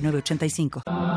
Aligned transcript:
985. 0.00 1.07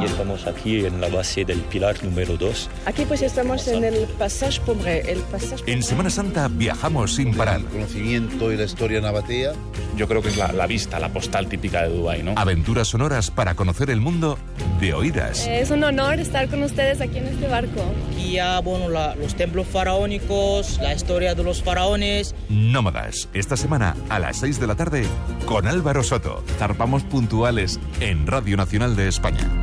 Y 0.00 0.04
estamos 0.04 0.46
aquí 0.46 0.86
en 0.86 1.00
la 1.00 1.08
base 1.08 1.44
del 1.44 1.60
pilar 1.62 2.02
número 2.04 2.36
2. 2.36 2.70
Aquí 2.86 3.04
pues 3.04 3.22
estamos 3.22 3.66
en 3.66 3.82
el 3.84 4.06
Passage 4.18 4.60
Pombre. 4.60 5.00
El 5.10 5.20
Passage 5.22 5.64
En 5.66 5.82
Semana 5.82 6.08
Santa 6.08 6.48
viajamos 6.48 7.16
sin 7.16 7.34
parar. 7.34 7.60
El 7.60 7.66
conocimiento 7.66 8.52
y 8.52 8.56
la 8.56 8.64
historia 8.64 9.00
nabatea. 9.00 9.52
Yo 9.96 10.06
creo 10.06 10.22
que 10.22 10.28
es 10.28 10.36
la, 10.36 10.52
la 10.52 10.66
vista, 10.66 11.00
la 11.00 11.08
postal 11.12 11.48
típica 11.48 11.82
de 11.82 11.88
Dubái, 11.88 12.22
¿no? 12.22 12.34
Aventuras 12.36 12.88
sonoras 12.88 13.30
para 13.32 13.54
conocer 13.56 13.90
el 13.90 14.00
mundo 14.00 14.38
de 14.80 14.94
oídas. 14.94 15.46
Es 15.48 15.70
un 15.70 15.82
honor 15.82 16.20
estar 16.20 16.48
con 16.48 16.62
ustedes 16.62 17.00
aquí 17.00 17.18
en 17.18 17.26
este 17.26 17.48
barco. 17.48 17.82
Aquí 18.12 18.32
ya, 18.32 18.60
bueno, 18.60 18.88
la, 18.88 19.16
los 19.16 19.34
templos 19.34 19.66
faraónicos, 19.66 20.78
la 20.80 20.94
historia 20.94 21.34
de 21.34 21.42
los 21.42 21.62
faraones. 21.62 22.36
Nómadas, 22.48 23.28
esta 23.34 23.56
semana 23.56 23.96
a 24.08 24.20
las 24.20 24.36
6 24.38 24.60
de 24.60 24.66
la 24.68 24.76
tarde 24.76 25.04
con 25.46 25.66
Álvaro 25.66 26.04
Soto. 26.04 26.44
Zarpamos 26.58 27.02
puntuales 27.02 27.80
en 28.00 28.26
Radio 28.28 28.56
Nacional 28.56 28.94
de 28.94 29.08
España. 29.08 29.57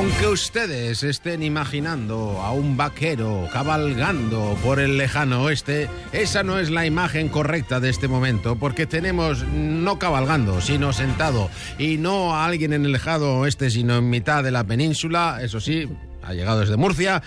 Aunque 0.00 0.28
ustedes 0.28 1.02
estén 1.02 1.42
imaginando 1.42 2.40
a 2.40 2.52
un 2.52 2.78
vaquero 2.78 3.46
cabalgando 3.52 4.56
por 4.62 4.80
el 4.80 4.96
lejano 4.96 5.42
oeste, 5.42 5.90
esa 6.12 6.42
no 6.42 6.58
es 6.58 6.70
la 6.70 6.86
imagen 6.86 7.28
correcta 7.28 7.80
de 7.80 7.90
este 7.90 8.08
momento, 8.08 8.56
porque 8.56 8.86
tenemos 8.86 9.44
no 9.44 9.98
cabalgando, 9.98 10.62
sino 10.62 10.94
sentado, 10.94 11.50
y 11.78 11.98
no 11.98 12.34
a 12.34 12.46
alguien 12.46 12.72
en 12.72 12.86
el 12.86 12.92
lejano 12.92 13.40
oeste, 13.40 13.68
sino 13.68 13.98
en 13.98 14.08
mitad 14.08 14.42
de 14.42 14.52
la 14.52 14.64
península, 14.64 15.40
eso 15.42 15.60
sí, 15.60 15.86
ha 16.22 16.32
llegado 16.32 16.60
desde 16.60 16.78
Murcia, 16.78 17.22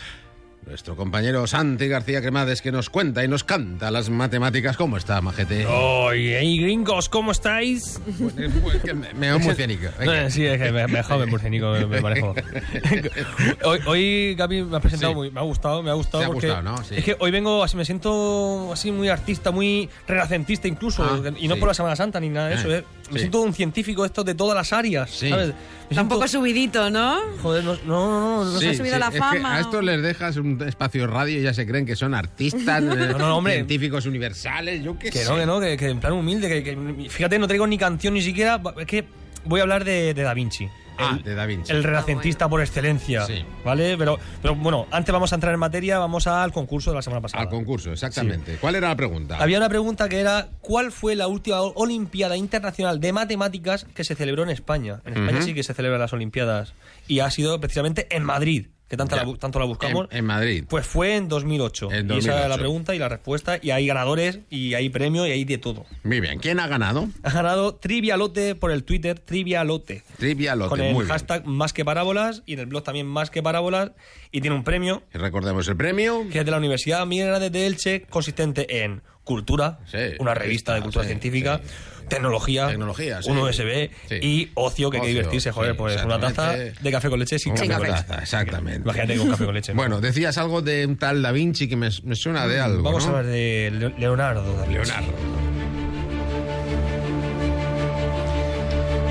nuestro 0.66 0.96
compañero 0.96 1.46
Santi 1.48 1.88
García 1.88 2.22
Cremades 2.22 2.62
que 2.62 2.72
nos 2.72 2.90
cuenta 2.90 3.24
y 3.24 3.28
nos 3.28 3.44
canta 3.44 3.92
las 3.92 4.10
matemáticas. 4.10 4.78
¿Cómo 4.78 4.98
está, 4.98 5.22
majete? 5.22 5.66
Oye, 5.66 6.38
hey, 6.40 6.58
gringos, 6.62 7.10
¿cómo 7.10 7.32
estáis? 7.32 8.00
Pues, 8.62 8.78
que 8.84 8.94
me, 8.94 9.14
me 9.14 9.28
veo 9.28 9.40
murcianico. 9.40 9.88
No, 10.06 10.30
sí, 10.30 10.46
es 10.46 10.62
que 10.62 10.72
me, 10.72 10.88
me 10.88 11.02
murcianico 11.28 11.72
me, 11.72 11.86
me 11.86 12.02
manejo. 12.02 12.36
hoy, 13.66 13.80
hoy 13.86 14.36
Gaby 14.36 14.64
me 14.64 14.78
ha 14.78 14.80
presentado 14.80 15.12
Sí. 15.14 15.16
muy, 15.18 15.32
me 15.32 15.40
ha 15.40 15.44
gustado, 15.44 15.84
me 15.84 15.90
ha 15.90 15.94
gustado 15.94 16.24
ha 16.24 16.28
porque 16.28 16.48
gustado, 16.48 16.64
¿no? 16.64 16.78
Sí. 16.84 16.96
es 16.98 17.04
que 17.04 17.16
hoy 17.20 17.32
vengo 17.32 17.64
así, 17.64 17.76
me 17.78 17.86
siento 17.86 18.72
así 18.72 18.92
muy 18.92 19.10
artista, 19.10 19.52
muy 19.52 19.90
renacentista 20.08 20.68
incluso, 20.68 21.04
Ah, 21.04 21.20
y 21.38 21.48
no 21.48 21.56
sí. 21.56 21.60
por 21.60 21.68
la 21.68 21.74
Semana 21.74 21.96
Santa 21.96 22.20
ni 22.20 22.30
nada 22.30 22.50
de 22.50 22.56
eso, 22.56 22.72
Eh, 22.74 22.84
me 23.12 23.20
siento 23.20 23.42
un 23.42 23.54
científico 23.54 24.06
esto 24.06 24.24
de 24.24 24.34
todas 24.34 24.56
las 24.56 24.72
áreas. 24.74 25.10
¿sabes? 25.12 25.54
Está 25.94 26.02
un 26.02 26.10
poco 26.10 26.28
subidito, 26.28 26.90
¿no? 26.90 27.20
Joder, 27.42 27.64
no, 27.64 27.76
no, 27.76 27.82
no, 27.86 28.46
no, 28.46 28.52
no 28.54 28.60
se 28.60 28.70
ha 28.70 28.74
subido 28.74 28.98
la 29.00 29.08
es 29.08 29.12
que 29.14 29.20
fama. 29.20 29.56
a 29.56 29.60
estos 29.62 29.84
les 29.84 30.02
dejas 30.02 30.38
un 30.38 30.62
espacio 30.68 31.06
radio 31.08 31.40
y 31.40 31.44
ya 31.44 31.54
se 31.54 31.66
creen 31.68 31.86
que 31.86 31.96
son 31.96 32.14
artistas, 32.14 32.82
No, 32.84 32.96
no, 33.18 33.38
hombre. 33.38 33.54
científicos 33.56 34.06
universales, 34.06 34.84
yo 34.84 34.98
qué 34.98 35.10
Que 35.12 35.20
sé. 35.20 35.30
no, 35.30 35.36
que 35.38 35.46
no, 35.46 35.60
que, 35.60 35.78
que 35.78 35.90
en 35.90 36.00
plan 36.00 36.14
humilde, 36.14 36.48
que, 36.50 36.64
que- 36.64 37.10
fíjate, 37.10 37.38
no 37.40 37.48
traigo 37.48 37.68
ni 37.68 37.78
canción 37.78 38.14
ni 38.14 38.22
siquiera, 38.22 38.62
es 38.78 38.86
que 38.86 39.06
voy 39.46 39.60
a 39.60 39.64
hablar 39.64 39.84
de, 39.86 40.14
de 40.14 40.22
Da 40.24 40.34
Vinci. 40.34 40.68
Ah, 40.98 41.16
el, 41.18 41.24
de 41.24 41.36
Da 41.36 41.46
Vinci. 41.46 41.72
el 41.72 41.84
renacentista 41.84 42.48
por 42.50 42.62
excelencia, 42.62 43.26
Sí. 43.26 43.44
¿vale? 43.66 43.98
Pero, 43.98 44.20
pero 44.42 44.56
bueno, 44.56 44.88
antes 44.92 45.12
vamos 45.12 45.32
a 45.32 45.36
entrar 45.36 45.54
en 45.54 45.60
materia, 45.60 45.98
vamos 46.00 46.28
al 46.28 46.52
concurso 46.52 46.92
de 46.92 46.96
la 46.98 47.02
semana 47.02 47.22
pasada. 47.22 47.44
Al 47.44 47.50
concurso, 47.50 47.92
exactamente. 47.92 48.58
¿Cuál 48.62 48.76
era 48.76 48.90
la 48.90 48.96
pregunta? 48.96 49.38
Había 49.40 49.58
una 49.58 49.70
pregunta 49.70 50.08
que 50.10 50.20
era 50.20 50.50
¿cuál 50.62 50.92
fue 50.92 51.16
la 51.16 51.28
última 51.28 51.62
Olimpiada 51.62 52.38
Internacional 52.38 53.00
de 53.00 53.14
Matemáticas 53.14 53.86
que 53.94 54.04
se 54.04 54.16
celebró 54.16 54.44
en 54.44 54.50
España? 54.50 55.02
En 55.06 55.18
España 55.18 55.42
sí 55.42 55.54
que 55.54 55.64
se 55.64 55.74
celebran 55.74 56.00
las 56.02 56.14
Olimpiadas 56.14 56.74
y 57.08 57.20
ha 57.20 57.30
sido 57.32 57.60
precisamente 57.60 58.08
en 58.16 58.24
Madrid, 58.24 58.68
que 58.88 58.98
tanta 58.98 59.16
Ya. 59.16 59.26
la 59.26 59.38
tanto 59.38 59.58
la 59.60 59.66
buscamos. 59.66 60.08
En, 60.12 60.18
en 60.20 60.26
Madrid. 60.26 60.66
Pues 60.70 60.86
fue 60.86 61.16
en 61.16 61.28
2008. 61.28 61.92
En 61.92 62.12
Y 62.12 62.18
esa 62.20 62.32
era 62.34 62.42
la 62.42 62.58
2008. 62.58 62.60
pregunta 62.60 62.96
y 62.96 63.00
la 63.00 63.10
respuesta. 63.10 63.58
Y 63.62 63.72
hay 63.72 63.88
ganadores 63.88 64.40
y 64.50 64.76
hay 64.76 64.90
premio 64.90 65.26
y 65.26 65.32
hay 65.32 65.46
de 65.46 65.58
todo. 65.58 65.86
Muy 66.04 66.20
bien. 66.20 66.40
¿Quién 66.40 66.60
ha 66.60 66.68
ganado? 66.68 67.08
Ha 67.24 67.32
ganado 67.32 67.76
Trivialote 67.76 68.56
por 68.56 68.72
el 68.72 68.84
Twitter, 68.84 69.20
Trivialote. 69.20 70.04
Trivia 70.18 70.56
Lote. 70.56 70.70
Con 70.70 70.82
el 70.82 70.94
Muy 70.94 71.04
bien. 71.06 71.12
hashtag 71.12 71.46
más 71.48 71.74
que 71.74 71.84
parábolas 71.86 72.44
y 72.46 72.54
en 72.54 72.60
el 72.60 72.66
blog 72.68 72.84
también 72.84 73.08
más 73.08 73.30
que 73.32 73.42
parábolas. 73.42 73.92
Y 74.32 74.42
tiene 74.42 74.56
un 74.56 74.64
premio 74.64 75.04
Y 75.14 75.18
recordemos 75.18 75.68
el 75.68 75.76
premio. 75.78 76.28
que 76.32 76.40
es 76.40 76.46
de 76.46 76.52
la 76.52 76.58
Universidad 76.58 77.00
Hernández 77.12 77.52
de 77.52 77.66
Elche, 77.68 78.02
consistente 78.10 78.84
en 78.84 79.02
cultura, 79.24 79.80
Sí, 79.90 79.98
una 80.20 80.34
revista 80.34 80.74
de 80.74 80.80
sí, 80.80 80.84
cultura 80.84 81.04
sí, 81.06 81.10
científica, 81.10 81.62
tecnología, 82.04 82.68
Tecnología, 82.68 83.22
sí. 83.22 83.30
un 83.32 83.38
USB 83.40 83.90
Sí. 84.10 84.16
y 84.22 84.52
ocio, 84.54 84.90
que 84.90 84.98
hay 84.98 85.04
que 85.04 85.10
divertirse, 85.10 85.52
joder, 85.52 85.72
sí, 85.72 85.78
pues 85.78 86.04
una 86.04 86.20
taza 86.20 86.52
de 86.54 86.92
café 86.92 87.10
con 87.10 87.20
leche 87.20 87.40
sin 87.40 87.54
Una 87.54 87.62
café. 87.62 87.74
con 87.78 87.88
leche. 87.88 88.04
taza, 88.04 88.22
exactamente. 88.22 88.82
Imagínate 88.82 89.18
con 89.18 89.30
café 89.30 89.46
con 89.46 89.54
leche. 89.56 89.74
¿no? 89.74 89.78
Bueno, 89.78 90.02
decías 90.02 90.38
algo 90.38 90.62
de 90.62 90.86
un 90.86 90.98
tal 90.98 91.22
Da 91.22 91.32
Vinci 91.32 91.68
que 91.68 91.76
me, 91.76 91.90
me 92.04 92.16
suena 92.16 92.48
de 92.48 92.60
algo. 92.60 92.84
Vamos 92.84 93.06
¿no? 93.06 93.16
a 93.16 93.20
hablar 93.20 93.32
de 93.32 93.72
Le- 93.74 93.94
Leonardo. 94.00 94.54
da 94.56 94.66
Vinci. 94.66 94.74
Leonardo. 94.74 95.43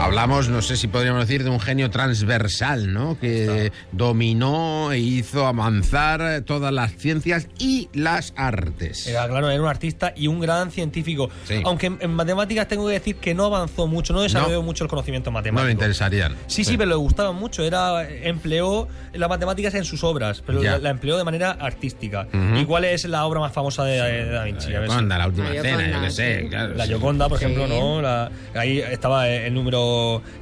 Hablamos, 0.02 0.48
no 0.48 0.62
sé 0.62 0.76
si 0.76 0.88
podríamos 0.88 1.26
decir, 1.28 1.44
de 1.44 1.50
un 1.50 1.60
genio 1.60 1.88
transversal, 1.90 2.92
¿no? 2.92 3.18
Que 3.20 3.70
dominó 3.92 4.90
e 4.92 4.98
hizo 4.98 5.46
avanzar 5.46 6.42
todas 6.44 6.72
las 6.72 6.92
ciencias 6.96 7.46
y 7.58 7.88
las 7.92 8.32
artes. 8.36 9.06
Era, 9.06 9.28
claro, 9.28 9.48
era 9.48 9.62
un 9.62 9.68
artista 9.68 10.12
y 10.16 10.26
un 10.26 10.40
gran 10.40 10.70
científico. 10.70 11.30
Sí. 11.44 11.62
Aunque 11.64 11.86
en, 11.86 11.98
en 12.00 12.12
matemáticas 12.14 12.66
tengo 12.68 12.86
que 12.88 12.94
decir 12.94 13.16
que 13.16 13.32
no 13.34 13.44
avanzó 13.44 13.86
mucho, 13.86 14.12
no 14.12 14.22
desarrolló 14.22 14.62
mucho 14.62 14.84
el 14.84 14.90
conocimiento 14.90 15.30
matemático. 15.30 15.60
No 15.62 15.66
le 15.66 15.72
interesarían. 15.72 16.34
Sí, 16.48 16.64
sí, 16.64 16.76
pero 16.76 16.90
le 16.90 16.96
gustaban 16.96 17.36
mucho. 17.36 17.62
Era 17.62 18.08
empleó 18.08 18.88
las 19.12 19.28
matemáticas 19.28 19.74
en 19.74 19.84
sus 19.84 20.02
obras, 20.04 20.42
pero 20.44 20.62
la, 20.62 20.78
la 20.78 20.90
empleó 20.90 21.16
de 21.16 21.24
manera 21.24 21.52
artística. 21.52 22.26
Ujú. 22.32 22.56
¿Y 22.58 22.64
cuál 22.64 22.84
es 22.86 23.04
la 23.04 23.24
obra 23.24 23.40
más 23.40 23.52
famosa 23.52 23.84
de, 23.84 24.00
de 24.02 24.30
Da 24.30 24.44
Vinci? 24.44 24.74
A 24.74 24.80
ver 24.80 24.88
si- 24.88 24.94
Gioconda, 24.94 25.19
la 25.19 25.26
última 25.28 25.48
La 25.50 25.62
cena, 25.62 25.70
yo 25.70 25.78
Gioconda, 25.84 26.06
qué 26.06 26.10
sé. 26.12 26.40
sí. 26.42 26.48
claro, 26.48 26.74
La 26.74 26.84
sí. 26.84 26.90
Gioconda, 26.90 27.28
por 27.28 27.38
Sí. 27.38 27.44
ejemplo, 27.44 27.66
¿no? 27.69 28.02
La- 28.02 28.30
ahí 28.54 28.78
estaba 28.80 29.28
el 29.28 29.54
número, 29.54 29.91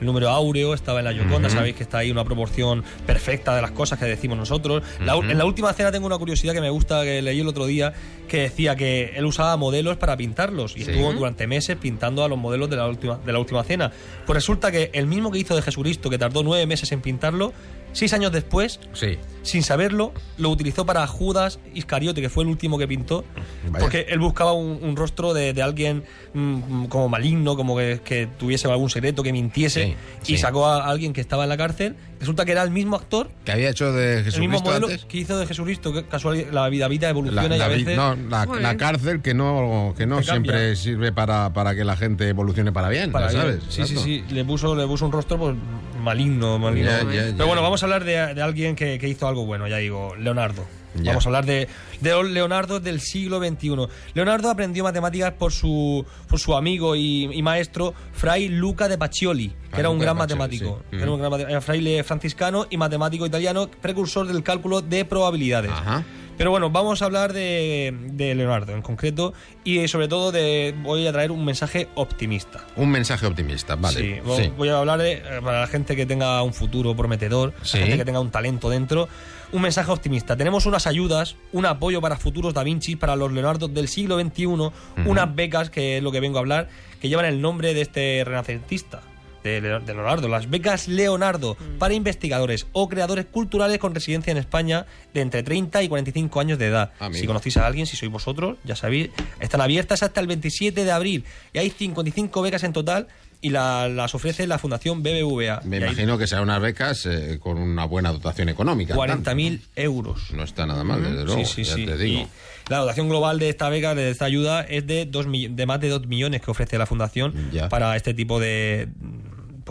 el 0.01 0.07
número 0.07 0.29
áureo, 0.31 0.75
estaba 0.75 0.99
en 1.01 1.05
la 1.07 1.13
Gioconda, 1.13 1.49
Ujú. 1.49 1.57
sabéis 1.57 1.77
que 1.77 1.83
está 1.83 1.99
ahí 1.99 2.11
una 2.11 2.25
proporción 2.25 2.85
perfecta 3.07 3.55
de 3.55 3.63
las 3.63 3.71
cosas 3.73 3.99
que 3.99 4.05
decimos 4.07 4.37
nosotros. 4.39 4.83
En 5.01 5.07
la 5.39 5.45
última 5.45 5.73
cena 5.73 5.91
tengo 5.93 6.07
una 6.07 6.19
curiosidad 6.19 6.53
que 6.55 6.61
me 6.61 6.71
gusta, 6.71 7.03
que 7.05 7.23
leí 7.23 7.41
el 7.41 7.49
otro 7.49 7.67
día, 7.67 7.93
que 8.29 8.43
decía 8.43 8.77
que 8.77 9.13
él 9.17 9.25
usaba 9.25 9.57
modelos 9.57 9.97
para 9.97 10.17
pintarlos 10.17 10.77
y 10.77 10.85
Sí. 10.85 10.91
estuvo 10.91 11.13
durante 11.13 11.47
meses 11.47 11.77
pintando 11.77 12.23
a 12.25 12.29
los 12.29 12.39
modelos 12.39 12.71
de 12.71 12.77
la 12.77 12.87
última, 12.87 13.19
de 13.25 13.33
la 13.33 13.39
última 13.41 13.65
cena. 13.65 13.91
Pues 14.27 14.35
resulta 14.37 14.71
que 14.71 14.91
el 14.93 15.07
mismo 15.07 15.31
que 15.33 15.39
hizo 15.39 15.57
de 15.57 15.63
Jesucristo, 15.63 16.09
que 16.11 16.19
tardó 16.19 16.43
nueve 16.43 16.65
meses 16.67 16.93
en 16.93 17.01
pintarlo, 17.01 17.53
seis 17.93 18.13
años 18.13 18.33
después, 18.33 18.81
Sí. 18.93 19.19
sin 19.43 19.63
saberlo, 19.63 20.13
lo 20.39 20.51
utilizó 20.51 20.85
para 20.87 21.07
Judas 21.07 21.59
Iscariote, 21.75 22.21
que 22.21 22.29
fue 22.29 22.45
el 22.45 22.51
último 22.51 22.79
que 22.79 22.87
pintó, 22.87 23.25
Vaya. 23.69 23.79
porque 23.81 24.07
él 24.09 24.19
buscaba 24.19 24.53
un, 24.53 24.79
un 24.83 24.97
rostro 24.97 25.33
de, 25.35 25.53
de 25.55 25.63
alguien 25.63 26.05
mm, 26.35 26.85
como 26.87 27.09
maligno, 27.09 27.57
como 27.57 27.77
que, 27.77 28.01
que 28.05 28.29
tuviese 28.39 28.69
algún 28.69 28.91
secreto, 28.91 29.23
que 29.23 29.33
mintiese, 29.33 29.85
Sí, 29.87 29.95
sí. 30.23 30.35
y 30.35 30.39
sacó 30.39 30.67
a 30.67 30.87
alguien 30.87 31.13
que 31.13 31.21
estaba 31.21 31.43
en 31.45 31.49
la 31.49 31.57
cárcel. 31.57 31.97
Resulta 32.21 32.45
que 32.45 32.53
era 32.53 32.63
el 32.63 32.71
mismo 32.71 32.97
actor, 32.97 33.31
Que 33.47 33.53
había 33.53 33.71
hecho 33.71 33.93
de 33.95 34.19
el 34.19 34.25
mismo 34.25 34.31
Jesucristo 34.31 34.65
modelo 34.69 34.87
antes. 34.89 35.05
que 35.07 35.17
hizo 35.19 35.39
de 35.39 35.47
Jesucristo, 35.47 35.93
que 35.95 36.05
casual, 36.05 36.47
la 36.53 36.69
vida, 36.69 36.87
vida 36.89 37.07
La, 37.07 37.11
evoluciona 37.11 37.57
y 37.57 37.59
la 37.59 37.65
a 37.65 37.69
vi- 37.69 37.85
veces... 37.85 37.97
no, 37.97 38.15
la, 38.15 38.77
cárcel 38.77 39.23
que 39.23 39.33
no, 39.33 39.95
que 39.97 40.05
no 40.07 40.19
Que 40.21 40.27
cambia. 40.27 40.53
siempre 40.53 40.77
sirve 40.77 41.13
para, 41.13 41.53
para 41.55 41.75
que 41.75 41.83
la 41.83 41.97
gente 41.97 42.29
evolucione 42.29 42.73
para 42.73 42.91
bien, 42.91 43.11
para 43.11 43.31
¿sabes? 43.31 43.59
bien. 43.61 43.71
Sí, 43.71 43.87
sí, 43.87 43.97
sí. 43.97 44.25
Le 44.35 44.45
puso, 44.45 44.75
le 44.77 44.87
puso 44.87 45.07
un 45.07 45.13
rostro 45.13 45.39
pues, 45.39 45.57
maligno, 46.01 46.59
maligno. 46.59 46.91
Ya, 46.91 46.99
ya, 46.99 47.05
Pero 47.05 47.37
ya. 47.39 47.45
bueno, 47.45 47.63
vamos 47.63 47.83
a 47.83 47.87
hablar 47.87 48.05
de, 48.05 48.35
de 48.35 48.43
alguien 48.43 48.75
que, 48.77 48.99
que 48.99 49.09
hizo 49.09 49.27
algo 49.29 49.45
bueno, 49.47 49.69
ya 49.69 49.77
digo, 49.79 50.15
Leonardo. 50.17 50.67
Ya. 50.97 51.13
Vamos 51.13 51.25
a 51.25 51.29
hablar 51.29 51.47
de, 51.47 51.69
de 52.01 52.25
Leonardo 52.25 52.81
del 52.81 53.01
siglo 53.01 53.39
XXI. 53.39 53.87
Leonardo 54.15 54.51
aprendió 54.51 54.83
matemáticas 54.83 55.33
por 55.35 55.53
su, 55.53 56.05
por 56.29 56.41
su 56.41 56.57
amigo 56.57 56.97
y, 56.97 57.31
y 57.33 57.43
maestro 57.43 57.95
Fray 58.13 58.49
Luca 58.49 58.89
de 58.89 58.99
Pacioli, 58.99 59.53
que 59.73 59.79
era 59.79 59.89
un 59.89 60.01
gran 60.01 60.17
de 60.17 60.23
Pacioli, 60.35 60.41
matemático. 60.41 60.83
sí. 60.91 60.97
Era 61.01 61.11
un 61.13 61.21
gran 61.21 61.31
mate- 61.31 61.47
era 61.49 61.61
fraile 61.61 62.03
franciscano 62.03 62.67
y 62.71 62.77
matemático 62.77 63.25
italiano, 63.25 63.71
precursor 63.81 64.27
del 64.27 64.43
cálculo 64.43 64.81
de 64.83 65.05
probabilidades. 65.05 65.71
Ajá. 65.71 66.03
Pero 66.41 66.53
bueno, 66.53 66.71
vamos 66.71 67.03
a 67.03 67.05
hablar 67.05 67.35
de, 67.35 67.95
de 68.13 68.35
Leonardo 68.35 68.73
en 68.73 68.81
concreto 68.81 69.35
y 69.63 69.81
eh, 69.81 69.89
sobre 69.89 70.09
todo 70.09 70.33
de 70.33 70.75
voy 70.83 71.07
a 71.07 71.13
traer 71.13 71.33
un 71.33 71.45
mensaje 71.45 71.89
optimista. 71.97 72.65
Un 72.77 72.89
mensaje 72.91 73.27
optimista, 73.27 73.77
vale. 73.77 73.99
Sí, 74.01 74.15
Sí. 74.15 74.21
vo- 74.49 74.57
voy 74.57 74.71
a 74.71 74.79
hablar 74.79 75.01
de, 75.01 75.13
eh, 75.13 75.23
para 75.45 75.61
la 75.61 75.67
gente 75.67 75.95
que 75.97 76.07
tenga 76.07 76.43
un 76.43 76.55
futuro 76.55 76.97
prometedor, 76.97 77.53
Sí. 77.61 77.77
la 77.77 77.83
gente 77.85 77.99
que 77.99 78.05
tenga 78.07 78.21
un 78.21 78.31
talento 78.31 78.71
dentro. 78.71 79.07
un 79.53 79.63
mensaje 79.63 79.91
optimista. 79.91 80.37
Tenemos 80.37 80.65
unas 80.67 80.87
ayudas, 80.87 81.35
un 81.53 81.67
apoyo 81.67 82.01
para 82.01 82.17
futuros 82.17 82.55
Da 82.55 82.63
Vinci, 82.63 82.95
para 82.95 83.17
los 83.17 83.33
Leonardo 83.33 83.67
del 83.67 83.89
siglo 83.89 84.17
XXI, 84.19 84.71
unas 85.07 85.35
becas, 85.35 85.69
que 85.71 85.97
es 85.97 86.03
lo 86.05 86.13
que 86.13 86.21
vengo 86.21 86.39
a 86.39 86.41
hablar, 86.41 86.69
que 87.01 87.09
llevan 87.09 87.25
el 87.25 87.41
nombre 87.43 87.75
de 87.75 87.81
este 87.81 88.23
renacentista. 88.25 89.03
De, 89.43 89.61
de 89.61 89.95
Leonardo, 89.95 90.29
las 90.29 90.51
becas 90.51 90.87
Leonardo 90.87 91.57
para 91.79 91.95
investigadores 91.95 92.67
o 92.73 92.89
creadores 92.89 93.25
culturales 93.25 93.79
con 93.79 93.95
residencia 93.95 94.31
en 94.31 94.37
España 94.37 94.85
de 95.15 95.23
entre 95.23 95.43
30 95.43 95.83
y 95.83 95.89
45 95.89 96.41
años 96.41 96.59
de 96.59 96.67
edad. 96.67 96.93
Amigo. 96.99 97.21
Si 97.21 97.27
conocéis 97.27 97.57
a 97.57 97.67
alguien, 97.67 97.87
si 97.87 97.97
sois 97.97 98.13
vosotros, 98.13 98.59
ya 98.65 98.77
sabéis, 98.77 99.11
están 99.41 99.61
abiertas 99.63 100.03
hasta 100.03 100.21
el 100.21 100.27
27 100.27 100.85
de 100.85 100.93
abril 100.93 101.25
y 101.55 101.59
hay 101.59 101.71
55 101.71 102.43
becas 102.43 102.65
en 102.65 102.73
total 102.75 103.09
y 103.43 103.49
la- 103.49 103.89
las 103.89 104.15
ofrece 104.15 104.47
la 104.47 104.59
Fundación 104.59 105.03
BBVA. 105.03 105.63
Me 105.65 105.79
imagino 105.79 106.19
que 106.19 106.27
serán 106.27 106.45
unas 106.45 106.61
becas 106.61 107.07
eh, 107.07 107.39
con 107.41 107.57
una 107.59 107.87
buena 107.87 108.13
dotación 108.13 108.51
económica. 108.51 108.95
40.000 108.95 109.61
euros. 109.77 110.31
No 110.35 110.43
está 110.43 110.67
nada 110.67 110.85
mal, 110.85 111.03
desde 111.03 111.25
luego. 111.25 111.45
Sí, 111.47 111.65
sí, 111.65 111.65
ya 111.65 111.75
sí. 111.77 111.87
te 111.87 111.97
digo. 111.97 112.21
Y 112.21 112.71
la 112.71 112.79
dotación 112.81 113.09
global 113.09 113.39
de 113.39 113.49
esta 113.49 113.71
beca, 113.71 113.95
de 113.95 114.11
esta 114.11 114.27
ayuda, 114.27 114.61
es 114.61 114.87
de, 114.87 115.07
dos 115.07 115.27
mi- 115.27 115.49
de 115.49 115.65
más 115.65 115.81
de 115.81 115.89
2 115.89 116.07
millones 116.07 116.43
que 116.43 116.51
ofrece 116.51 116.77
la 116.77 116.85
Fundación 116.85 117.33
Ya. 117.51 117.71
para 117.71 117.97
este 117.97 118.13
tipo 118.13 118.39
de, 118.39 118.89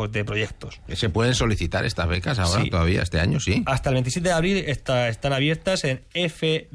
de 0.08 0.24
proyectos. 0.26 0.80
¿Se 0.94 1.10
pueden 1.10 1.36
solicitar 1.36 1.86
estas 1.86 2.08
becas 2.08 2.40
ahora 2.40 2.64
Sí. 2.64 2.70
todavía, 2.70 3.02
este 3.02 3.20
año? 3.20 3.40
Sí. 3.40 3.64
Hasta 3.66 3.90
el 3.90 3.96
27 3.96 4.30
de 4.30 4.34
abril 4.34 4.64
está- 4.68 5.10
están 5.10 5.34
abiertas 5.34 5.84
en 5.84 6.02
fbbva.es. 6.14 6.70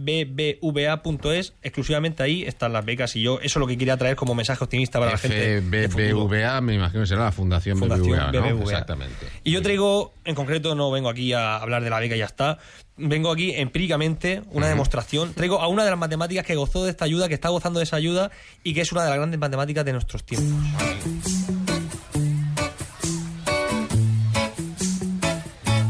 Exclusivamente 1.62 2.22
ahí 2.22 2.42
están 2.42 2.72
las 2.72 2.84
becas 2.84 3.16
y 3.16 3.22
yo 3.22 3.38
eso 3.40 3.58
es 3.58 3.60
lo 3.60 3.66
que 3.66 3.78
quería 3.78 3.96
traer 3.96 4.16
como 4.16 4.34
mensaje 4.34 4.62
optimista 4.62 4.98
para 4.98 5.12
la 5.12 5.18
gente. 5.18 5.62
FBBVA, 5.62 6.60
me 6.60 6.74
imagino 6.74 7.02
que 7.02 7.06
será 7.06 7.24
la 7.24 7.32
Fundación, 7.32 7.78
Fundación 7.78 8.08
BBVA, 8.08 8.32
¿no? 8.32 8.42
BBVA. 8.42 8.62
Exactamente. 8.64 9.26
Y 9.42 9.52
yo 9.52 9.62
traigo, 9.62 10.12
en 10.24 10.34
concreto, 10.34 10.74
no 10.74 10.90
vengo 10.90 11.08
aquí 11.08 11.32
a 11.32 11.56
hablar 11.56 11.82
de 11.84 11.90
la 11.90 12.00
beca 12.00 12.16
y 12.16 12.18
ya 12.18 12.26
está. 12.26 12.58
Vengo 12.96 13.32
aquí 13.32 13.52
empíricamente, 13.56 14.42
una 14.52 14.68
demostración. 14.68 15.34
Traigo 15.34 15.60
a 15.60 15.66
una 15.68 15.84
de 15.84 15.90
las 15.90 15.98
matemáticas 15.98 16.46
que 16.46 16.54
gozó 16.54 16.84
de 16.84 16.90
esta 16.90 17.04
ayuda, 17.04 17.26
que 17.28 17.34
está 17.34 17.48
gozando 17.48 17.80
de 17.80 17.84
esa 17.84 17.96
ayuda 17.96 18.30
y 18.62 18.72
que 18.72 18.82
es 18.82 18.92
una 18.92 19.02
de 19.02 19.08
las 19.10 19.18
grandes 19.18 19.40
matemáticas 19.40 19.84
de 19.84 19.92
nuestros 19.92 20.24
tiempos. 20.24 20.54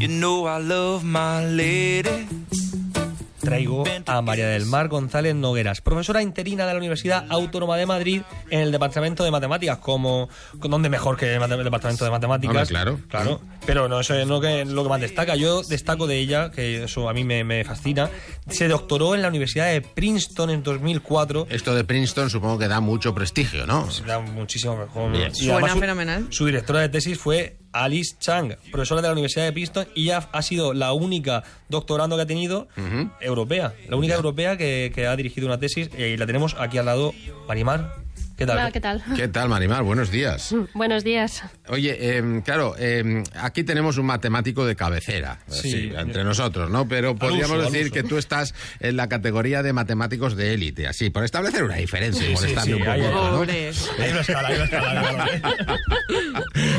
You 0.05 0.11
know 0.19 0.47
I 0.47 0.61
love 0.61 1.03
my 1.03 1.43
lady. 1.55 2.27
Traigo 3.41 3.83
a 4.07 4.21
María 4.21 4.47
del 4.49 4.65
Mar 4.67 4.87
González 4.87 5.33
Nogueras, 5.35 5.81
profesora 5.81 6.21
interina 6.21 6.65
de 6.67 6.73
la 6.73 6.77
Universidad 6.79 7.25
Autónoma 7.29 7.75
de 7.77 7.85
Madrid 7.87 8.21
en 8.51 8.59
el 8.59 8.71
Departamento 8.71 9.23
de 9.23 9.29
Matemáticas, 9.31 9.77
como 9.79 10.29
donde 10.53 10.89
mejor 10.89 11.17
que 11.17 11.33
el 11.35 11.39
Departamento 11.63 12.05
de 12.05 12.11
Matemáticas. 12.11 12.55
Hombre, 12.55 12.67
claro. 12.67 12.99
Claro, 13.07 13.41
pero 13.65 13.87
no 13.89 13.99
eso 13.99 14.13
es 14.15 14.27
lo 14.27 14.39
que, 14.41 14.63
lo 14.65 14.83
que 14.83 14.89
más 14.89 15.01
destaca. 15.01 15.35
Yo 15.35 15.63
destaco 15.63 16.05
de 16.05 16.17
ella, 16.19 16.51
que 16.51 16.83
eso 16.83 17.09
a 17.09 17.13
mí 17.13 17.23
me, 17.23 17.43
me 17.43 17.63
fascina. 17.63 18.09
Se 18.47 18.67
doctoró 18.67 19.13
en 19.15 19.23
la 19.23 19.27
Universidad 19.27 19.71
de 19.71 19.81
Princeton 19.81 20.51
en 20.51 20.61
2004. 20.63 21.47
Esto 21.49 21.73
de 21.75 21.83
Princeton 21.83 22.29
supongo 22.31 22.59
que 22.59 22.67
da 22.67 22.79
mucho 22.79 23.13
prestigio, 23.15 23.65
¿no? 23.67 23.87
Da 24.05 24.19
muchísimo 24.19 24.75
mejor. 24.77 25.11
Suena 25.33 25.53
además 25.53 25.71
su- 25.73 25.79
fenomenal. 25.79 26.27
Su 26.31 26.45
directora 26.45 26.81
de 26.81 26.89
tesis 26.89 27.17
fue 27.19 27.57
Alice 27.83 28.15
Chang, 28.19 28.55
profesora 28.71 29.01
de 29.01 29.07
la 29.09 29.11
Universidad 29.11 29.45
de 29.45 29.51
Princeton, 29.51 29.87
y 29.95 30.03
ella 30.05 30.29
ha 30.31 30.41
sido 30.41 30.73
la 30.73 30.93
única 30.93 31.43
doctorando 31.67 32.15
que 32.15 32.21
ha 32.21 32.25
tenido 32.25 32.67
europea. 33.19 33.73
La 33.89 33.97
única 33.97 34.15
europea 34.15 34.57
que, 34.57 34.91
que 34.95 35.07
ha 35.07 35.15
dirigido 35.15 35.47
una 35.47 35.59
tesis, 35.59 35.89
y 35.97 36.15
la 36.15 36.25
tenemos 36.25 36.55
aquí 36.57 36.77
al 36.77 36.85
lado, 36.85 37.13
Marimar. 37.47 38.04
¿Qué 38.37 38.45
tal? 38.45 38.57
Hola, 38.57 38.71
¿qué 38.71 38.81
tal? 38.81 39.01
¿Qué 39.15 39.27
tal, 39.29 39.47
Marimar? 39.47 39.83
Buenos 39.83 40.11
días. 40.11 40.53
Buenos 40.73 41.05
días. 41.05 41.41
Oye, 41.69 42.17
em, 42.17 42.41
claro, 42.41 42.75
em, 42.77 43.23
aquí 43.35 43.63
tenemos 43.63 43.97
un 43.97 44.05
matemático 44.07 44.65
de 44.65 44.75
cabecera, 44.75 45.39
Sí. 45.47 45.69
así, 45.69 45.91
entre 45.97 46.25
nosotros, 46.25 46.69
¿no? 46.69 46.85
Pero 46.85 47.15
podríamos 47.15 47.57
uso, 47.59 47.71
decir 47.71 47.91
que 47.91 48.03
tú 48.03 48.17
estás 48.17 48.53
en 48.81 48.97
la 48.97 49.07
categoría 49.07 49.63
de 49.63 49.71
matemáticos 49.71 50.35
de 50.35 50.53
élite, 50.53 50.85
así, 50.85 51.09
por 51.09 51.23
establecer 51.23 51.63
una 51.63 51.75
diferencia 51.75 52.29
y 52.29 52.35
Sí, 52.35 52.45
un 52.73 52.79
poco. 52.79 52.91
ahí, 52.91 53.01
ahí. 53.01 53.07
¿no? 53.09 53.31
Pobre. 53.37 53.71
Hay 53.99 54.11
una 54.11 54.19
escala, 54.21 54.47
hay 54.49 54.55
una 54.55 54.63
escala. 54.65 55.79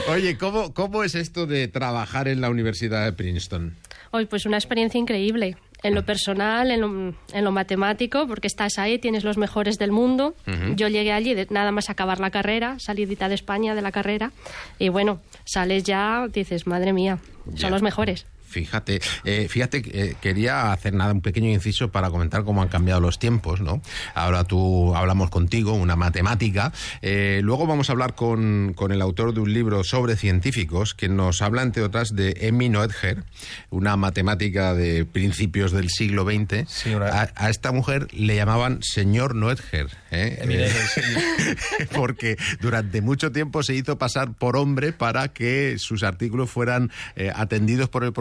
Oye, 0.08 0.36
¿cómo, 0.36 0.74
¿cómo 0.74 1.04
es 1.04 1.14
esto 1.14 1.46
de 1.46 1.68
trabajar 1.68 2.28
en 2.28 2.42
la 2.42 2.50
Universidad 2.50 3.04
de 3.06 3.12
Princeton? 3.14 3.74
Hoy, 4.10 4.26
pues 4.26 4.44
una 4.46 4.56
experiencia 4.58 4.98
increíble. 4.98 5.56
En 5.86 5.94
lo 5.94 6.04
personal, 6.04 6.70
en 6.70 6.80
lo, 6.80 7.14
en 7.32 7.44
lo 7.44 7.52
matemático, 7.52 8.26
porque 8.26 8.46
estás 8.46 8.78
ahí, 8.78 8.98
tienes 8.98 9.24
los 9.24 9.36
mejores 9.36 9.78
del 9.78 9.92
mundo. 9.92 10.34
Yo 10.74 10.88
llegué 10.88 11.12
allí 11.12 11.34
de 11.34 11.46
nada 11.50 11.70
más 11.70 11.90
acabar 11.90 12.20
la 12.20 12.30
carrera, 12.30 12.76
salidita 12.78 13.28
de 13.28 13.34
España 13.36 13.74
de 13.74 13.82
la 13.82 13.92
carrera, 13.92 14.32
y 14.78 14.88
bueno, 14.88 15.20
sales 15.44 15.84
ya, 15.84 16.26
dices, 16.32 16.66
madre 16.66 16.92
mía, 16.92 17.18
son 17.54 17.70
los 17.70 17.82
mejores. 17.82 18.26
Fíjate, 18.56 19.02
eh, 19.24 19.48
fíjate, 19.50 19.82
eh, 19.92 20.16
quería 20.18 20.72
hacer 20.72 20.94
nada, 20.94 21.12
un 21.12 21.20
pequeño 21.20 21.50
inciso 21.50 21.90
para 21.90 22.08
comentar 22.08 22.42
cómo 22.42 22.62
han 22.62 22.68
cambiado 22.68 23.02
los 23.02 23.18
tiempos, 23.18 23.60
¿no? 23.60 23.82
Ahora 24.14 24.44
tú 24.44 24.96
hablamos 24.96 25.28
contigo, 25.28 25.74
una 25.74 25.94
matemática. 25.94 26.72
eh, 27.02 27.40
luego 27.42 27.66
vamos 27.66 27.90
a 27.90 27.92
hablar 27.92 28.14
con, 28.14 28.72
con 28.74 28.92
el 28.92 29.02
autor 29.02 29.34
de 29.34 29.40
un 29.40 29.52
libro 29.52 29.84
sobre 29.84 30.16
científicos 30.16 30.94
que 30.94 31.10
nos 31.10 31.42
habla, 31.42 31.60
entre 31.62 31.82
otras, 31.82 32.16
de 32.16 32.34
Emmy 32.40 32.70
Noether, 32.70 33.24
una 33.68 33.96
matemática 33.98 34.72
de 34.72 35.04
principios 35.04 35.70
del 35.70 35.90
siglo 35.90 36.24
XX. 36.24 36.64
Sí, 36.66 36.94
a, 36.94 37.28
a 37.36 37.50
esta 37.50 37.72
mujer 37.72 38.08
le 38.14 38.36
llamaban 38.36 38.82
señor 38.82 39.34
Noether, 39.34 39.90
¿eh? 40.10 40.42
Noether, 40.46 40.86
sí. 40.94 41.84
porque 41.94 42.38
durante 42.62 43.02
mucho 43.02 43.32
tiempo 43.32 43.62
se 43.62 43.74
hizo 43.74 43.98
pasar 43.98 44.32
por 44.32 44.56
hombre 44.56 44.94
para 44.94 45.28
que 45.28 45.76
sus 45.78 46.02
artículos 46.02 46.48
fueran 46.50 46.90
eh, 47.16 47.30
atendidos 47.34 47.88
por 47.88 48.04
el 48.04 48.12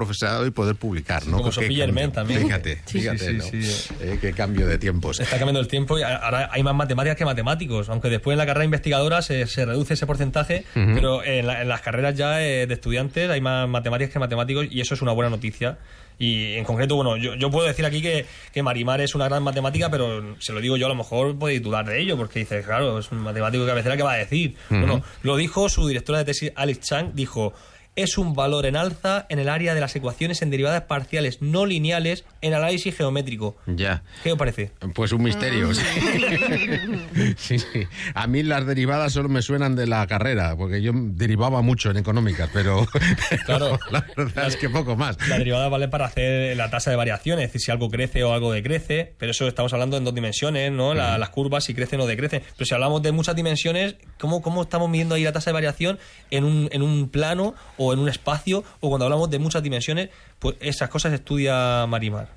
y 0.46 0.52
poder 0.52 0.76
publicar, 0.76 1.26
¿no? 1.28 1.38
como 1.38 1.52
cambio. 1.52 1.78
Germain 1.78 2.12
también. 2.12 2.42
Fíjate, 2.44 2.76
Sí, 2.76 2.82
sí, 2.86 3.00
fíjate, 3.00 3.20
sí, 3.20 3.34
¿no? 3.34 3.44
sí. 3.44 3.88
Eh, 4.02 4.18
qué 4.22 4.34
cambio 4.34 4.68
de 4.68 4.78
tiempos. 4.78 5.20
Está 5.20 5.38
cambiando 5.38 5.60
el 5.60 5.68
tiempo 5.68 5.98
y 6.00 6.04
ahora 6.04 6.50
hay 6.52 6.64
más 6.64 6.76
matemáticas 6.76 7.18
que 7.18 7.26
matemáticos, 7.26 7.90
aunque 7.90 8.10
después 8.10 8.34
en 8.34 8.40
la 8.40 8.46
carrera 8.46 8.66
investigadora 8.66 9.22
se, 9.22 9.48
se 9.48 9.66
reduce 9.66 9.94
ese 9.96 10.06
porcentaje, 10.06 10.66
pero 10.74 11.24
en, 11.24 11.48
la- 11.48 11.62
en 11.62 11.68
las 11.70 11.82
carreras 11.82 12.16
ya 12.16 12.42
eh, 12.44 12.68
de 12.68 12.74
estudiantes 12.74 13.30
hay 13.30 13.42
más 13.42 13.68
matemáticas 13.70 14.12
que 14.14 14.20
matemáticos 14.20 14.68
y 14.70 14.82
eso 14.82 14.94
es 14.94 15.02
una 15.02 15.12
buena 15.12 15.30
noticia. 15.30 15.78
Y 16.18 16.54
en 16.54 16.64
concreto, 16.64 16.96
bueno, 16.96 17.18
yo, 17.18 17.36
yo 17.36 17.52
puedo 17.52 17.68
decir 17.68 17.86
aquí 17.86 18.02
que, 18.02 18.26
que 18.54 18.64
Marimar 18.64 19.02
es 19.02 19.16
una 19.16 19.26
gran 19.26 19.44
matemática, 19.44 19.92
pero 19.92 20.38
se 20.40 20.54
lo 20.54 20.62
digo 20.62 20.78
yo, 20.78 20.86
a 20.86 20.90
lo 20.90 20.96
mejor 20.96 21.38
podéis 21.38 21.62
dudar 21.62 21.86
de 21.86 22.00
ello, 22.00 22.16
porque 22.16 22.40
dices, 22.40 22.66
claro, 22.66 23.00
es 23.00 23.12
un 23.12 23.18
matemático 23.18 23.66
de 23.66 23.70
cabecera 23.72 23.98
que 23.98 24.04
va 24.04 24.14
a 24.14 24.18
decir. 24.18 24.56
Bueno, 24.70 25.04
lo 25.24 25.36
dijo 25.36 25.68
su 25.68 25.86
directora 25.90 26.20
de 26.20 26.26
tesis, 26.26 26.54
Alex 26.56 26.80
Chang, 26.80 27.12
dijo, 27.16 27.54
es 27.96 28.18
un 28.18 28.34
valor 28.34 28.66
en 28.66 28.76
alza 28.76 29.26
en 29.30 29.40
el 29.40 29.50
área 29.50 29.74
de 29.74 29.82
las 29.82 29.96
ecuaciones 29.96 30.42
en 30.42 30.50
derivadas 30.50 30.84
parciales 30.84 31.42
no 31.42 31.66
lineales 31.66 32.26
en 32.42 32.54
análisis 32.54 32.96
geométrico. 32.96 33.56
Ya. 33.68 34.04
¿Qué 34.24 34.32
os 34.34 34.38
parece? 34.38 34.72
Pues 34.94 35.12
un 35.12 35.24
misterio. 35.24 35.74
sí. 35.74 35.82
Sí, 37.38 37.60
sí. 37.60 37.88
A 38.14 38.28
mí 38.28 38.44
las 38.44 38.66
derivadas 38.66 39.14
solo 39.14 39.30
me 39.30 39.42
suenan 39.42 39.76
de 39.76 39.88
la 39.88 40.06
carrera, 40.08 40.56
porque 40.56 40.82
yo 40.82 40.92
derivaba 40.94 41.62
mucho 41.62 41.90
en 41.92 41.98
económicas, 41.98 42.50
pero, 42.54 42.86
Claro. 43.46 43.80
la 43.92 44.06
verdad 44.16 44.48
es 44.48 44.56
que 44.58 44.70
poco 44.70 44.96
más. 44.96 45.18
La 45.28 45.38
derivada 45.38 45.70
vale 45.70 45.88
para 45.88 46.06
hacer 46.06 46.56
la 46.58 46.70
tasa 46.70 46.90
de 46.90 46.96
variación, 46.96 47.40
es 47.40 47.48
decir, 47.48 47.62
si 47.62 47.72
algo 47.72 47.90
crece 47.90 48.24
o 48.24 48.34
algo 48.34 48.52
decrece, 48.52 49.14
pero 49.18 49.32
eso 49.32 49.48
estamos 49.48 49.74
hablando 49.74 49.98
en 49.98 50.04
dos 50.04 50.14
dimensiones, 50.16 50.72
¿no? 50.72 50.94
La- 50.94 51.18
las 51.18 51.30
curvas, 51.30 51.64
si 51.64 51.74
crecen 51.74 52.00
o 52.02 52.06
decrecen. 52.08 52.42
Pero 52.58 52.66
si 52.66 52.74
hablamos 52.74 53.02
de 53.02 53.12
muchas 53.12 53.36
dimensiones, 53.36 53.96
¿cómo, 54.20 54.42
cómo 54.42 54.64
estamos 54.64 54.90
midiendo 54.90 55.16
ahí 55.16 55.24
la 55.24 55.32
tasa 55.32 55.50
de 55.52 55.54
variación 55.54 56.00
en 56.32 56.44
un, 56.44 56.70
en 56.72 56.82
un 56.82 57.10
plano 57.10 57.56
o 57.78 57.85
en 57.94 58.00
un 58.00 58.10
espacio? 58.10 58.64
O 58.80 58.90
cuando 58.90 59.06
hablamos 59.06 59.30
de 59.30 59.40
muchas 59.40 59.64
dimensiones, 59.64 60.10
pues 60.40 60.56
esas 60.60 60.90
cosas 60.90 61.14
estudia 61.14 61.86
Marimar. 61.88 62.30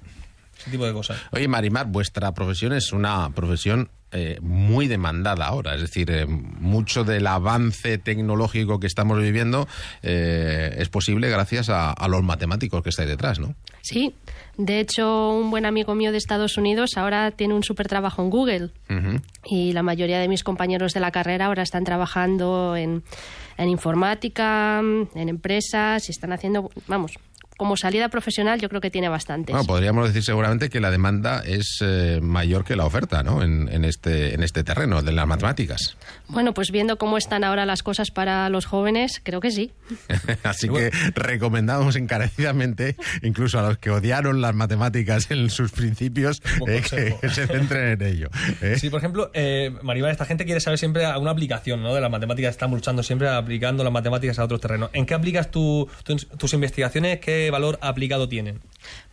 Ese 0.59 0.71
tipo 0.71 0.85
de 0.85 0.93
cosas. 0.93 1.19
Oye, 1.31 1.47
Marimar, 1.47 1.87
vuestra 1.87 2.33
profesión 2.33 2.73
es 2.73 2.93
una 2.93 3.31
profesión 3.31 3.91
eh, 4.11 4.39
muy 4.41 4.89
demandada 4.89 5.47
ahora. 5.47 5.75
Es 5.75 5.83
decir, 5.83 6.11
eh, 6.11 6.27
mucho 6.27 7.05
del 7.05 7.27
avance 7.27 7.99
tecnológico 7.99 8.81
que 8.81 8.87
estamos 8.87 9.21
viviendo 9.21 9.69
eh, 10.03 10.77
es 10.79 10.89
posible 10.89 11.29
gracias 11.29 11.69
a, 11.69 11.93
a 11.93 12.09
los 12.09 12.23
matemáticos 12.23 12.83
que 12.83 12.89
estáis 12.89 13.09
detrás, 13.09 13.39
¿no? 13.39 13.55
Sí, 13.83 14.15
de 14.57 14.81
hecho, 14.81 15.31
un 15.31 15.51
buen 15.51 15.67
amigo 15.67 15.95
mío 15.95 16.11
de 16.11 16.19
Estados 16.19 16.57
Unidos 16.57 16.97
ahora 16.97 17.31
tiene 17.31 17.55
un 17.55 17.63
súper 17.63 17.87
trabajo 17.87 18.23
en 18.23 18.31
Google. 18.31 18.71
Y 19.45 19.73
la 19.73 19.83
mayoría 19.83 20.19
de 20.19 20.27
mis 20.27 20.43
compañeros 20.43 20.95
de 20.95 21.01
la 21.01 21.13
carrera 21.13 21.47
ahora 21.47 21.63
están 21.63 21.85
trabajando 21.85 22.77
en, 22.77 23.05
en 23.59 23.69
informática, 23.69 24.79
en 24.79 25.29
empresas 25.29 26.09
y 26.09 26.13
están 26.13 26.33
haciendo, 26.33 26.71
vamos, 26.87 27.19
como 27.59 27.77
salida 27.77 28.09
profesional 28.09 28.59
yo 28.59 28.71
creo 28.71 28.81
que 28.81 28.91
tiene 28.91 29.11
bastantes. 29.11 29.53
Bueno, 29.53 29.67
podríamos 29.67 30.07
decir 30.09 30.23
seguramente 30.23 30.71
que 30.71 30.81
la 30.81 30.91
demanda 30.91 31.43
es 31.45 31.81
eh, 31.83 32.21
mayor 32.23 32.65
que 32.65 32.75
la 32.77 32.87
oferta, 32.87 33.23
¿no? 33.23 33.43
En, 33.43 33.69
en 33.71 33.85
este, 33.85 34.33
en 34.35 34.43
este 34.43 34.65
terreno 34.65 35.03
de 35.03 35.13
las 35.13 35.27
matemáticas. 35.27 35.97
Bueno, 36.29 36.55
pues 36.55 36.71
viendo 36.71 36.97
cómo 36.97 37.19
están 37.19 37.45
ahora 37.45 37.67
las 37.67 37.83
cosas 37.83 38.11
para 38.11 38.49
los 38.49 38.65
jóvenes, 38.65 39.21
creo 39.23 39.41
que 39.41 39.51
sí. 39.51 39.73
Así 40.45 40.69
que 40.71 40.91
recomendamos 41.15 41.97
encarecidamente, 41.97 42.97
incluso 43.23 43.59
a 43.59 43.63
los 43.63 43.79
que 43.79 43.91
odiaron 43.91 44.41
las 44.41 44.55
matemáticas 44.55 45.31
en 45.31 45.51
sus 45.51 45.73
principios, 45.73 46.41
eh, 46.67 46.83
que 46.89 47.29
se 47.29 47.47
centren 47.47 48.01
en 48.01 48.03
ello. 48.07 48.29
¿eh? 48.63 48.77
Sí, 48.79 48.89
por 48.89 48.99
ejemplo, 49.01 49.31
eh, 49.35 49.73
Maribel, 49.83 50.11
esta 50.11 50.25
gente 50.25 50.45
quiere 50.45 50.61
saber 50.61 50.79
siempre 50.79 51.05
alguna 51.05 51.33
aplicación 51.33 51.83
¿no? 51.83 51.95
de 51.95 52.01
las 52.01 52.11
matemáticas. 52.11 52.51
Estamos 52.53 52.79
luchando 52.79 53.03
siempre 53.03 53.29
aplicando 53.29 53.83
las 53.85 53.93
matemáticas 53.93 54.39
a 54.39 54.45
otros 54.45 54.61
terrenos. 54.61 54.91
¿En 54.93 55.07
qué 55.07 55.15
aplicas 55.15 55.51
tu- 55.51 55.89
tu- 56.05 56.17
tus 56.17 56.53
investigaciones? 56.55 57.19
¿Qué 57.21 57.48
qué 57.49 57.51
valor 57.51 57.79
aplicado 57.81 58.29
tienen? 58.29 58.61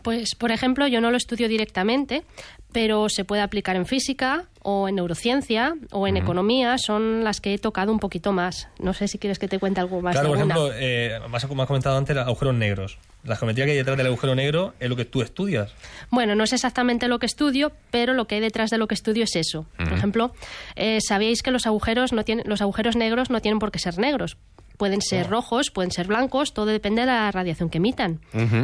Pues, 0.01 0.35
por 0.35 0.51
ejemplo, 0.51 0.87
yo 0.87 0.99
no 0.99 1.09
lo 1.09 1.15
estudio 1.15 1.47
directamente, 1.47 2.25
pero 2.73 3.07
se 3.07 3.23
puede 3.23 3.41
aplicar 3.41 3.77
en 3.77 3.85
física 3.85 4.43
o 4.61 4.89
en 4.89 4.95
neurociencia 4.95 5.75
o 5.91 6.05
en 6.05 6.17
economía, 6.17 6.77
son 6.77 7.23
las 7.23 7.39
que 7.39 7.53
he 7.53 7.57
tocado 7.57 7.93
un 7.93 7.99
poquito 7.99 8.33
más. 8.33 8.67
No 8.77 8.93
sé 8.93 9.07
si 9.07 9.19
quieres 9.19 9.39
que 9.39 9.47
te 9.47 9.57
cuente 9.57 9.79
algo 9.79 10.01
más. 10.01 10.13
Claro, 10.13 10.27
por 10.27 10.37
ejemplo, 10.37 10.69
eh, 10.73 11.17
más 11.29 11.45
como 11.45 11.61
has 11.61 11.67
comentado 11.67 11.97
antes, 11.97 12.17
agujeros 12.17 12.53
negros. 12.53 12.97
La 13.23 13.37
geometría 13.37 13.65
que 13.65 13.71
hay 13.71 13.77
detrás 13.77 13.95
del 13.95 14.07
agujero 14.07 14.35
negro 14.35 14.73
es 14.81 14.89
lo 14.89 14.97
que 14.97 15.05
tú 15.05 15.21
estudias. 15.21 15.73
Bueno, 16.11 16.35
no 16.35 16.43
es 16.43 16.51
exactamente 16.51 17.07
lo 17.07 17.17
que 17.17 17.25
estudio, 17.25 17.71
pero 17.89 18.13
lo 18.13 18.25
que 18.27 18.35
hay 18.35 18.41
detrás 18.41 18.69
de 18.69 18.77
lo 18.77 18.87
que 18.87 18.95
estudio 18.95 19.23
es 19.23 19.35
eso. 19.37 19.65
Por 19.77 19.93
ejemplo, 19.93 20.33
eh, 20.75 20.99
sabíais 20.99 21.41
que 21.41 21.51
los 21.51 21.65
agujeros 21.65 22.11
no 22.11 22.25
tienen, 22.25 22.45
los 22.47 22.61
agujeros 22.61 22.97
negros 22.97 23.29
no 23.29 23.39
tienen 23.39 23.59
por 23.59 23.71
qué 23.71 23.79
ser 23.79 23.97
negros. 23.97 24.37
Pueden 24.77 25.01
ser 25.01 25.27
rojos, 25.29 25.71
pueden 25.71 25.91
ser 25.91 26.07
blancos, 26.07 26.53
todo 26.53 26.65
depende 26.67 27.01
de 27.01 27.07
la 27.07 27.31
radiación 27.31 27.69
que 27.69 27.77
emitan. 27.77 28.19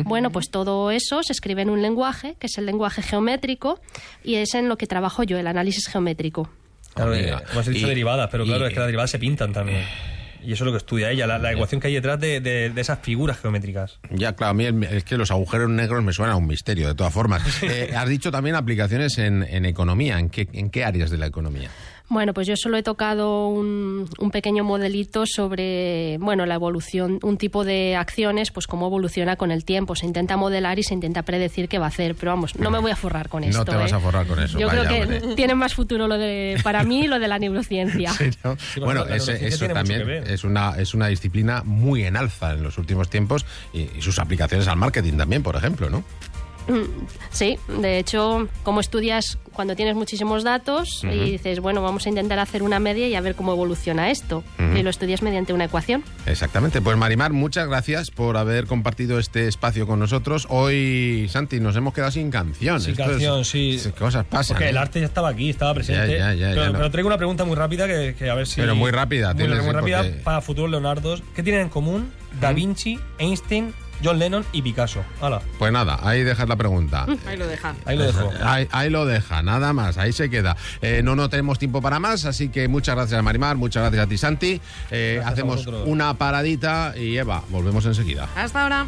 Bueno, 0.06 0.30
pues 0.32 0.50
todo 0.50 0.92
eso 0.92 1.24
se 1.24 1.34
escribe 1.34 1.62
en 1.62 1.70
un 1.70 1.82
lenguaje, 1.82 2.36
que 2.40 2.48
es 2.48 2.58
el 2.58 2.66
lenguaje 2.66 3.02
geométrico, 3.02 3.80
y 4.24 4.36
es 4.36 4.54
en 4.56 4.68
lo 4.70 4.78
que 4.78 4.88
trabajo 4.88 5.24
yo, 5.24 5.38
el 5.38 5.48
análisis 5.48 5.88
geométrico. 5.88 6.50
Claro, 6.94 7.14
eh, 7.16 7.34
hemos 7.54 7.66
dicho 7.68 7.86
Y- 7.86 7.90
derivadas, 7.90 8.30
pero 8.32 8.44
claro, 8.44 8.66
y- 8.66 8.68
es 8.68 8.74
que 8.74 8.80
las 8.80 8.88
derivadas 8.88 9.12
se 9.12 9.20
pintan 9.20 9.54
también. 9.54 9.86
Y 10.44 10.54
eso 10.54 10.64
es 10.64 10.66
lo 10.66 10.72
que 10.72 10.78
estudia 10.80 11.12
ella, 11.12 11.28
la, 11.28 11.38
la 11.38 11.52
ecuación 11.54 11.80
que 11.80 11.88
hay 11.88 11.94
detrás 11.94 12.20
de, 12.20 12.40
de- 12.42 12.72
de 12.72 12.82
esas 12.82 12.98
figuras 13.00 13.40
geométricas. 13.40 14.00
Ya, 14.10 14.34
claro, 14.36 14.52
a 14.52 14.54
mí 14.56 14.66
el- 14.66 14.84
es 14.86 15.04
que 15.04 15.16
los 15.16 15.30
agujeros 15.30 15.70
negros 15.70 16.04
me 16.04 16.14
suenan 16.14 16.34
a 16.34 16.38
un 16.38 16.48
misterio, 16.48 16.88
de 16.88 16.96
todas 16.96 17.14
formas. 17.14 17.44
Eh, 17.64 17.94
has 17.96 18.10
dicho 18.10 18.32
también 18.32 18.56
aplicaciones 18.56 19.18
en, 19.20 19.44
en 19.44 19.66
economía. 19.66 20.18
¿En 20.18 20.30
qué, 20.30 20.48
¿En 20.52 20.72
qué 20.72 20.84
áreas 20.84 21.12
de 21.12 21.18
la 21.20 21.28
economía? 21.28 21.70
Bueno, 22.12 22.34
pues 22.34 22.46
yo 22.46 22.56
solo 22.58 22.76
he 22.78 22.84
tocado 22.84 23.48
un, 23.48 24.06
un 24.20 24.32
pequeño 24.32 24.66
modelito 24.66 25.24
sobre, 25.26 26.18
bueno, 26.20 26.46
la 26.46 26.56
evolución, 26.56 27.20
un 27.24 27.38
tipo 27.38 27.64
de 27.64 27.96
acciones, 27.96 28.52
pues 28.52 28.68
cómo 28.68 28.88
evoluciona 28.88 29.38
con 29.38 29.50
el 29.50 29.64
tiempo. 29.64 29.96
Se 29.96 30.06
intenta 30.06 30.36
modelar 30.36 30.78
y 30.78 30.84
se 30.84 30.94
intenta 30.94 31.24
predecir 31.24 31.70
qué 31.70 31.80
va 31.80 31.86
a 31.86 31.88
hacer, 31.88 32.16
pero 32.16 32.32
vamos, 32.34 32.56
no 32.60 32.70
me 32.70 32.80
voy 32.80 32.92
a 32.92 32.98
forrar 32.98 33.30
con 33.30 33.44
No 33.44 33.48
esto. 33.48 33.64
te 33.64 33.76
vas 33.78 33.92
¿eh? 33.92 33.96
a 33.96 34.00
forrar 34.00 34.28
con 34.28 34.40
eso, 34.44 34.60
Yo 34.60 34.68
vaya, 34.68 34.82
creo 34.88 35.08
que 35.08 35.16
hombre. 35.18 35.36
tiene 35.36 35.56
más 35.56 35.74
futuro 35.74 36.08
lo 36.10 36.18
de, 36.18 36.60
para 36.64 36.84
mí, 36.84 37.08
lo 37.08 37.18
de 37.18 37.28
la 37.30 37.40
neurociencia. 37.40 38.12
Sí, 38.22 38.30
¿no? 38.44 38.58
bueno, 38.86 39.06
ese- 39.06 39.48
eso 39.48 39.68
también 39.70 40.02
es 40.10 40.44
una, 40.44 40.72
es 40.78 40.94
una 40.94 41.08
disciplina 41.08 41.64
muy 41.66 42.04
en 42.04 42.18
alza 42.18 42.52
en 42.54 42.62
los 42.64 42.78
últimos 42.78 43.10
tiempos 43.10 43.46
y, 43.74 43.88
y 43.98 44.02
sus 44.02 44.20
aplicaciones 44.20 44.68
al 44.68 44.76
marketing 44.76 45.14
también, 45.14 45.44
por 45.44 45.56
ejemplo, 45.56 45.90
¿no? 45.90 46.04
Mm, 46.68 47.06
Sí, 47.32 47.58
de 47.80 47.98
hecho, 47.98 48.48
como 48.64 48.82
estudias 48.82 49.38
cuando 49.54 49.76
tienes 49.76 49.96
muchísimos 49.96 50.44
datos 50.44 51.04
y 51.04 51.32
dices, 51.32 51.60
bueno, 51.60 51.82
vamos 51.82 52.06
a 52.06 52.10
intentar 52.10 52.40
hacer 52.40 52.62
una 52.64 52.80
media 52.80 53.08
y 53.08 53.16
a 53.16 53.22
ver 53.22 53.36
cómo 53.36 53.52
evoluciona 53.54 54.12
esto. 54.12 54.44
Y 54.76 54.82
lo 54.84 54.90
estudias 54.90 55.22
mediante 55.22 55.54
una 55.54 55.66
ecuación. 55.66 56.04
Exactamente. 56.26 56.82
Pues 56.82 56.98
Marimar, 56.98 57.34
muchas 57.34 57.68
gracias 57.68 58.12
por 58.12 58.38
haber 58.38 58.66
compartido 58.66 59.20
este 59.20 59.48
espacio 59.48 59.86
con 59.88 60.00
nosotros. 60.00 60.48
Hoy, 60.50 61.28
Santi, 61.30 61.60
nos 61.60 61.76
hemos 61.76 61.94
quedado 61.94 62.12
sin 62.12 62.32
canción. 62.32 62.80
Sin 62.80 62.92
Esto 63.00 63.40
es- 63.42 63.48
sí. 63.48 63.80
cosas 63.98 64.26
pasan. 64.26 64.56
Porque 64.56 64.70
el 64.70 64.76
¿eh? 64.76 64.80
arte 64.80 65.00
ya 65.02 65.06
estaba 65.06 65.30
aquí, 65.30 65.50
estaba 65.50 65.74
presente. 65.74 66.18
Ya, 66.18 66.34
ya, 66.34 66.50
ya, 66.50 66.50
pero, 66.56 66.66
no. 66.68 66.74
pero 66.74 66.92
traigo 66.92 67.08
una 67.08 67.18
pregunta 67.18 67.44
muy 67.46 67.56
rápida 67.56 67.88
que, 67.88 68.16
que 68.18 68.30
a 68.30 68.36
ver 68.36 68.48
si. 68.48 68.62
Pero 68.62 68.76
muy 68.76 68.92
rápida, 68.92 69.30
Muy, 69.34 69.38
tienes, 69.44 69.58
muy 69.60 69.68
sí, 69.68 69.74
rápida 69.74 69.98
porque- 70.04 70.18
para 70.24 70.42
futuros 70.42 70.72
Leonardos. 70.72 71.24
¿Qué 71.36 71.44
tienen 71.44 71.64
en 71.64 71.70
común 71.70 72.12
Da 72.40 72.54
Vinci, 72.54 72.98
Einstein, 73.20 73.74
John 74.04 74.20
Lennon 74.20 74.46
y 74.52 74.62
Picasso? 74.62 75.04
Hala, 75.22 75.42
Pues 75.60 75.72
nada, 75.72 76.00
ahí 76.02 76.24
dejas 76.24 76.48
la 76.50 76.56
pregunta. 76.56 77.06
Ahí 77.28 77.38
lo 77.38 77.48
deja. 77.48 77.76
ahí 77.86 77.98
lo 77.98 78.06
dejo. 78.06 78.32
Ahí, 78.44 78.68
ahí 78.72 78.90
lo 78.90 79.06
deja, 79.06 79.42
nada 79.44 79.74
más, 79.74 79.98
ahí 79.98 80.12
se 80.14 80.30
queda. 80.30 80.56
Eh, 80.82 81.02
no, 81.04 81.16
no 81.16 81.30
tenemos 81.30 81.60
tiempo 81.60 81.82
para 81.82 82.00
más, 82.00 82.26
así 82.26 82.50
que 82.50 82.68
muchas 82.68 82.96
gracias 82.96 83.20
a 83.20 83.24
Marimar, 83.24 83.56
muchas 83.58 83.84
gracias 83.84 84.06
a 84.06 84.10
ti, 84.10 84.18
Santi. 84.18 84.62
Eh, 84.90 85.22
hacemos 85.26 85.66
una 85.86 86.14
paradita 86.16 86.94
y 86.98 87.18
Eva, 87.18 87.44
volvemos 87.50 87.86
enseguida. 87.86 88.28
Hasta 88.36 88.64
ahora. 88.64 88.88